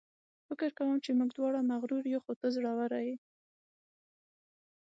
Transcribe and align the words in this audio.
فکر 0.47 0.69
کوم 0.77 0.95
چې 1.05 1.11
موږ 1.17 1.29
دواړه 1.33 1.59
مغرور 1.71 2.03
یو، 2.13 2.23
خو 2.25 2.33
ته 2.39 2.47
زړوره 2.55 2.99
یې. 3.07 3.15